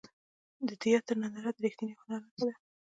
د 0.67 0.69
تیاتر 0.81 1.15
ننداره 1.21 1.51
د 1.53 1.57
ریښتیني 1.63 1.93
هنر 2.01 2.21
نښه 2.27 2.43
ده. 2.47 2.53